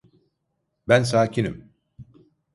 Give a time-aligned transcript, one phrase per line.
[0.87, 1.71] Ben sakinim!